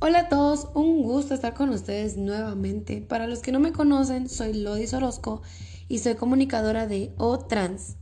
Hola 0.00 0.20
a 0.20 0.28
todos, 0.28 0.68
un 0.74 1.02
gusto 1.02 1.34
estar 1.34 1.54
con 1.54 1.70
ustedes 1.70 2.16
nuevamente. 2.16 3.00
Para 3.00 3.26
los 3.26 3.40
que 3.40 3.50
no 3.50 3.58
me 3.58 3.72
conocen, 3.72 4.28
soy 4.28 4.52
Lodi 4.52 4.86
Orozco 4.94 5.42
y 5.88 5.98
soy 5.98 6.14
comunicadora 6.14 6.86
de 6.86 7.10
O-Trans. 7.16 7.96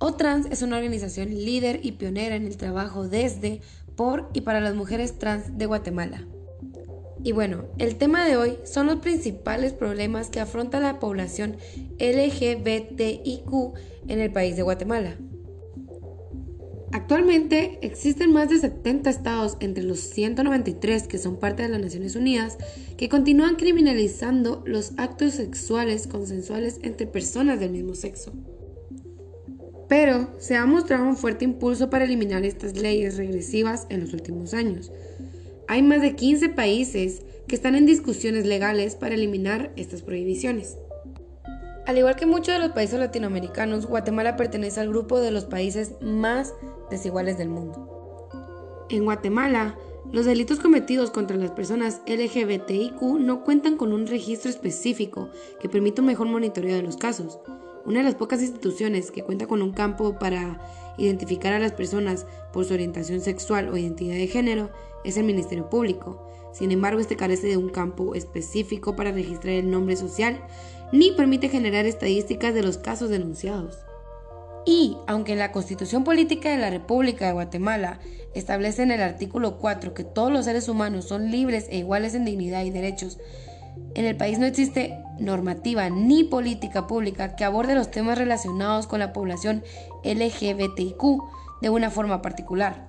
O-Trans 0.00 0.48
es 0.50 0.60
una 0.60 0.76
organización 0.76 1.30
líder 1.30 1.80
y 1.82 1.92
pionera 1.92 2.36
en 2.36 2.46
el 2.46 2.58
trabajo 2.58 3.08
desde, 3.08 3.62
por 3.96 4.28
y 4.34 4.42
para 4.42 4.60
las 4.60 4.74
mujeres 4.74 5.18
trans 5.18 5.56
de 5.56 5.64
Guatemala. 5.64 6.26
Y 7.24 7.32
bueno, 7.32 7.64
el 7.78 7.96
tema 7.96 8.26
de 8.26 8.36
hoy 8.36 8.58
son 8.64 8.88
los 8.88 8.96
principales 8.96 9.72
problemas 9.72 10.28
que 10.28 10.40
afronta 10.40 10.78
la 10.78 10.98
población 11.00 11.56
LGBTIQ 11.98 13.50
en 14.08 14.20
el 14.20 14.30
país 14.30 14.56
de 14.56 14.62
Guatemala. 14.62 15.16
Actualmente 16.92 17.78
existen 17.82 18.32
más 18.32 18.48
de 18.48 18.58
70 18.58 19.10
estados 19.10 19.56
entre 19.60 19.84
los 19.84 20.00
193 20.00 21.06
que 21.06 21.18
son 21.18 21.38
parte 21.38 21.62
de 21.62 21.68
las 21.68 21.80
Naciones 21.80 22.16
Unidas 22.16 22.58
que 22.96 23.08
continúan 23.08 23.54
criminalizando 23.54 24.64
los 24.66 24.92
actos 24.96 25.34
sexuales 25.34 26.08
consensuales 26.08 26.80
entre 26.82 27.06
personas 27.06 27.60
del 27.60 27.70
mismo 27.70 27.94
sexo. 27.94 28.32
Pero 29.88 30.30
se 30.38 30.56
ha 30.56 30.66
mostrado 30.66 31.04
un 31.04 31.16
fuerte 31.16 31.44
impulso 31.44 31.90
para 31.90 32.04
eliminar 32.04 32.44
estas 32.44 32.76
leyes 32.76 33.16
regresivas 33.16 33.86
en 33.88 34.00
los 34.00 34.12
últimos 34.12 34.52
años. 34.52 34.90
Hay 35.68 35.82
más 35.82 36.02
de 36.02 36.16
15 36.16 36.48
países 36.48 37.22
que 37.46 37.54
están 37.54 37.76
en 37.76 37.86
discusiones 37.86 38.46
legales 38.46 38.96
para 38.96 39.14
eliminar 39.14 39.72
estas 39.76 40.02
prohibiciones. 40.02 40.76
Al 41.86 41.98
igual 41.98 42.14
que 42.14 42.26
muchos 42.26 42.54
de 42.54 42.60
los 42.60 42.70
países 42.70 43.00
latinoamericanos, 43.00 43.86
Guatemala 43.86 44.36
pertenece 44.36 44.78
al 44.78 44.90
grupo 44.90 45.20
de 45.20 45.32
los 45.32 45.44
países 45.44 45.94
más 46.00 46.54
desiguales 46.90 47.38
del 47.38 47.48
mundo. 47.48 48.86
En 48.90 49.04
Guatemala, 49.04 49.76
los 50.12 50.26
delitos 50.26 50.58
cometidos 50.58 51.10
contra 51.10 51.36
las 51.36 51.52
personas 51.52 52.02
LGBTIQ 52.06 53.00
no 53.20 53.44
cuentan 53.44 53.76
con 53.76 53.92
un 53.92 54.06
registro 54.06 54.50
específico 54.50 55.28
que 55.60 55.68
permita 55.68 56.02
un 56.02 56.06
mejor 56.06 56.26
monitoreo 56.26 56.74
de 56.74 56.82
los 56.82 56.96
casos. 56.96 57.38
Una 57.84 58.00
de 58.00 58.04
las 58.04 58.16
pocas 58.16 58.42
instituciones 58.42 59.10
que 59.10 59.22
cuenta 59.22 59.46
con 59.46 59.62
un 59.62 59.72
campo 59.72 60.18
para 60.18 60.60
identificar 60.98 61.52
a 61.52 61.58
las 61.58 61.72
personas 61.72 62.26
por 62.52 62.64
su 62.64 62.74
orientación 62.74 63.20
sexual 63.20 63.68
o 63.68 63.76
identidad 63.76 64.16
de 64.16 64.26
género 64.26 64.70
es 65.04 65.16
el 65.16 65.24
Ministerio 65.24 65.70
Público. 65.70 66.26
Sin 66.52 66.72
embargo, 66.72 67.00
este 67.00 67.16
carece 67.16 67.46
de 67.46 67.56
un 67.56 67.68
campo 67.68 68.14
específico 68.14 68.96
para 68.96 69.12
registrar 69.12 69.54
el 69.54 69.70
nombre 69.70 69.96
social 69.96 70.44
ni 70.92 71.12
permite 71.12 71.48
generar 71.48 71.86
estadísticas 71.86 72.52
de 72.52 72.62
los 72.62 72.78
casos 72.78 73.10
denunciados. 73.10 73.78
Y, 74.66 74.96
aunque 75.06 75.36
la 75.36 75.52
Constitución 75.52 76.04
Política 76.04 76.50
de 76.50 76.58
la 76.58 76.70
República 76.70 77.26
de 77.26 77.32
Guatemala 77.32 77.98
establece 78.34 78.82
en 78.82 78.90
el 78.90 79.00
artículo 79.00 79.58
4 79.58 79.94
que 79.94 80.04
todos 80.04 80.30
los 80.30 80.44
seres 80.44 80.68
humanos 80.68 81.06
son 81.06 81.30
libres 81.30 81.66
e 81.70 81.78
iguales 81.78 82.14
en 82.14 82.24
dignidad 82.24 82.64
y 82.64 82.70
derechos, 82.70 83.18
en 83.94 84.04
el 84.04 84.16
país 84.16 84.38
no 84.38 84.46
existe 84.46 84.98
normativa 85.18 85.88
ni 85.90 86.24
política 86.24 86.86
pública 86.86 87.36
que 87.36 87.44
aborde 87.44 87.74
los 87.74 87.90
temas 87.90 88.18
relacionados 88.18 88.86
con 88.86 89.00
la 89.00 89.12
población 89.12 89.62
LGBTIQ 90.04 91.02
de 91.60 91.70
una 91.70 91.90
forma 91.90 92.22
particular. 92.22 92.88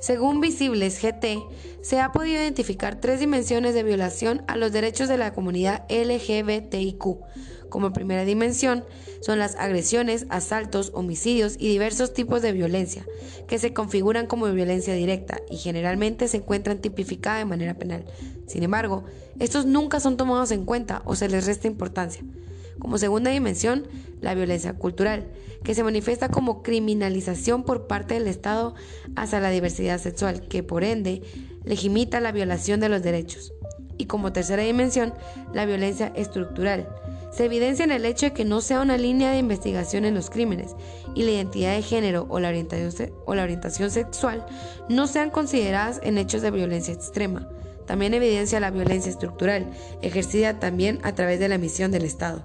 Según 0.00 0.40
Visibles 0.40 1.00
GT, 1.02 1.42
se 1.82 2.00
ha 2.00 2.12
podido 2.12 2.40
identificar 2.40 3.00
tres 3.00 3.18
dimensiones 3.18 3.74
de 3.74 3.82
violación 3.82 4.42
a 4.46 4.56
los 4.56 4.70
derechos 4.70 5.08
de 5.08 5.18
la 5.18 5.32
comunidad 5.32 5.84
LGBTIQ. 5.90 7.02
Como 7.68 7.92
primera 7.92 8.24
dimensión 8.24 8.84
son 9.20 9.38
las 9.38 9.56
agresiones, 9.56 10.26
asaltos, 10.30 10.92
homicidios 10.94 11.56
y 11.58 11.68
diversos 11.68 12.12
tipos 12.12 12.42
de 12.42 12.52
violencia, 12.52 13.04
que 13.48 13.58
se 13.58 13.72
configuran 13.72 14.26
como 14.26 14.46
violencia 14.46 14.94
directa 14.94 15.40
y 15.50 15.56
generalmente 15.56 16.28
se 16.28 16.38
encuentran 16.38 16.78
tipificadas 16.78 17.40
de 17.40 17.44
manera 17.44 17.74
penal. 17.74 18.04
Sin 18.46 18.62
embargo, 18.62 19.04
estos 19.38 19.66
nunca 19.66 20.00
son 20.00 20.16
tomados 20.16 20.52
en 20.52 20.64
cuenta 20.64 21.02
o 21.04 21.16
se 21.16 21.28
les 21.28 21.46
resta 21.46 21.66
importancia. 21.66 22.22
Como 22.78 22.98
segunda 22.98 23.30
dimensión, 23.30 23.86
la 24.20 24.34
violencia 24.34 24.74
cultural, 24.74 25.26
que 25.64 25.74
se 25.74 25.82
manifiesta 25.82 26.28
como 26.28 26.62
criminalización 26.62 27.64
por 27.64 27.86
parte 27.86 28.14
del 28.14 28.26
Estado 28.26 28.74
hacia 29.16 29.40
la 29.40 29.50
diversidad 29.50 29.98
sexual, 29.98 30.46
que 30.48 30.62
por 30.62 30.84
ende 30.84 31.22
legimita 31.64 32.20
la 32.20 32.32
violación 32.32 32.80
de 32.80 32.88
los 32.88 33.02
derechos. 33.02 33.52
Y 33.96 34.06
como 34.06 34.32
tercera 34.32 34.62
dimensión, 34.62 35.12
la 35.52 35.66
violencia 35.66 36.12
estructural. 36.14 36.88
Se 37.32 37.44
evidencia 37.44 37.84
en 37.84 37.92
el 37.92 38.04
hecho 38.04 38.26
de 38.26 38.32
que 38.32 38.44
no 38.44 38.60
sea 38.60 38.80
una 38.80 38.96
línea 38.96 39.32
de 39.32 39.38
investigación 39.38 40.04
en 40.04 40.14
los 40.14 40.30
crímenes 40.30 40.74
y 41.14 41.24
la 41.24 41.32
identidad 41.32 41.74
de 41.74 41.82
género 41.82 42.26
o 42.30 42.40
la 42.40 42.48
orientación, 42.48 43.12
o 43.26 43.34
la 43.34 43.42
orientación 43.42 43.90
sexual 43.90 44.46
no 44.88 45.06
sean 45.06 45.30
consideradas 45.30 46.00
en 46.02 46.16
hechos 46.16 46.42
de 46.42 46.50
violencia 46.50 46.94
extrema. 46.94 47.48
También 47.86 48.14
evidencia 48.14 48.60
la 48.60 48.70
violencia 48.70 49.10
estructural, 49.10 49.66
ejercida 50.02 50.60
también 50.60 51.00
a 51.02 51.14
través 51.14 51.40
de 51.40 51.48
la 51.48 51.58
misión 51.58 51.90
del 51.90 52.04
Estado. 52.04 52.42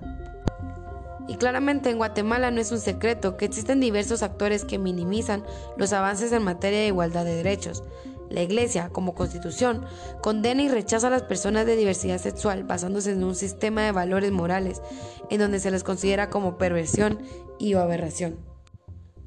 Y 1.27 1.35
claramente 1.35 1.89
en 1.89 1.97
Guatemala 1.97 2.51
no 2.51 2.59
es 2.59 2.71
un 2.71 2.79
secreto 2.79 3.37
que 3.37 3.45
existen 3.45 3.79
diversos 3.79 4.23
actores 4.23 4.65
que 4.65 4.77
minimizan 4.77 5.43
los 5.77 5.93
avances 5.93 6.31
en 6.31 6.43
materia 6.43 6.79
de 6.79 6.87
igualdad 6.87 7.25
de 7.25 7.35
derechos. 7.35 7.83
La 8.29 8.41
Iglesia, 8.41 8.89
como 8.89 9.13
constitución, 9.13 9.85
condena 10.21 10.63
y 10.63 10.69
rechaza 10.69 11.07
a 11.07 11.11
las 11.11 11.23
personas 11.23 11.65
de 11.65 11.75
diversidad 11.75 12.17
sexual 12.17 12.63
basándose 12.63 13.11
en 13.11 13.23
un 13.23 13.35
sistema 13.35 13.83
de 13.83 13.91
valores 13.91 14.31
morales 14.31 14.81
en 15.29 15.39
donde 15.39 15.59
se 15.59 15.71
les 15.71 15.83
considera 15.83 16.29
como 16.29 16.57
perversión 16.57 17.19
y 17.59 17.73
aberración. 17.73 18.39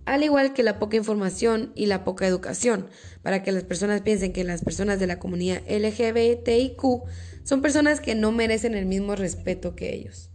Al 0.06 0.22
igual 0.22 0.52
que 0.52 0.62
la 0.62 0.78
poca 0.78 0.96
información 0.96 1.72
y 1.74 1.86
la 1.86 2.04
poca 2.04 2.26
educación, 2.26 2.88
para 3.22 3.42
que 3.42 3.52
las 3.52 3.64
personas 3.64 4.02
piensen 4.02 4.32
que 4.32 4.44
las 4.44 4.62
personas 4.62 5.00
de 5.00 5.08
la 5.08 5.18
comunidad 5.18 5.62
LGBTIQ 5.68 6.82
son 7.42 7.60
personas 7.60 8.00
que 8.00 8.14
no 8.14 8.30
merecen 8.30 8.74
el 8.74 8.86
mismo 8.86 9.16
respeto 9.16 9.74
que 9.74 9.94
ellos. 9.94 10.30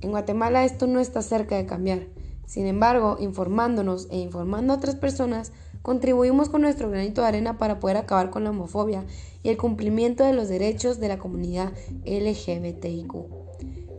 En 0.00 0.10
Guatemala 0.10 0.64
esto 0.64 0.86
no 0.86 1.00
está 1.00 1.22
cerca 1.22 1.56
de 1.56 1.66
cambiar. 1.66 2.06
Sin 2.46 2.66
embargo, 2.66 3.16
informándonos 3.20 4.08
e 4.10 4.18
informando 4.18 4.72
a 4.72 4.76
otras 4.76 4.96
personas, 4.96 5.52
contribuimos 5.82 6.48
con 6.48 6.62
nuestro 6.62 6.90
granito 6.90 7.20
de 7.20 7.28
arena 7.28 7.58
para 7.58 7.78
poder 7.78 7.96
acabar 7.96 8.30
con 8.30 8.44
la 8.44 8.50
homofobia 8.50 9.04
y 9.42 9.50
el 9.50 9.56
cumplimiento 9.56 10.24
de 10.24 10.32
los 10.32 10.48
derechos 10.48 10.98
de 11.00 11.08
la 11.08 11.18
comunidad 11.18 11.72
LGBTIQ. 12.04 13.12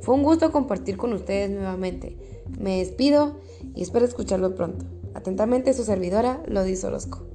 Fue 0.01 0.15
un 0.15 0.23
gusto 0.23 0.51
compartir 0.51 0.97
con 0.97 1.13
ustedes 1.13 1.49
nuevamente. 1.49 2.17
Me 2.59 2.79
despido 2.79 3.39
y 3.75 3.83
espero 3.83 4.03
escucharlo 4.05 4.55
pronto. 4.55 4.85
Atentamente 5.13 5.73
su 5.73 5.83
servidora, 5.83 6.41
Lodi 6.47 6.75
Orozco. 6.83 7.25